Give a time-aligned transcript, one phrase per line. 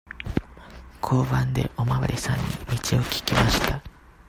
[1.03, 2.43] 交番でおまわりさんに
[2.75, 3.83] 道を聞きました。